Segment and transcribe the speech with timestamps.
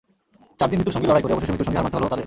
[0.59, 2.19] চার দিন মৃত্যুর সঙ্গে লড়ে অবশেষে মৃত্যুর সঙ্গে হার মানতে হলো তাঁদের।